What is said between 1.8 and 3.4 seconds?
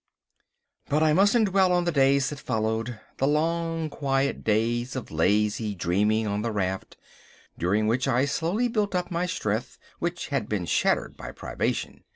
the days that followed—the